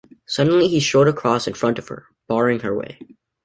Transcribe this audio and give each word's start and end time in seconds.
Suddenly 0.25 0.67
he 0.67 0.79
strode 0.79 1.07
across 1.07 1.45
in 1.47 1.53
front 1.53 1.77
of 1.77 1.89
her, 1.89 2.07
barring 2.27 2.61
her 2.61 2.73
way. 2.73 2.97